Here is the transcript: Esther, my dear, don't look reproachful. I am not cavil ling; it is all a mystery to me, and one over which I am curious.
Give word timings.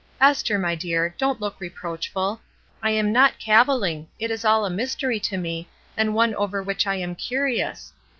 Esther, 0.19 0.57
my 0.57 0.73
dear, 0.73 1.13
don't 1.19 1.39
look 1.39 1.55
reproachful. 1.61 2.41
I 2.81 2.89
am 2.89 3.11
not 3.11 3.37
cavil 3.37 3.77
ling; 3.77 4.07
it 4.17 4.31
is 4.31 4.43
all 4.43 4.65
a 4.65 4.69
mystery 4.71 5.19
to 5.19 5.37
me, 5.37 5.67
and 5.95 6.15
one 6.15 6.33
over 6.33 6.63
which 6.63 6.87
I 6.87 6.95
am 6.95 7.13
curious. 7.13 7.93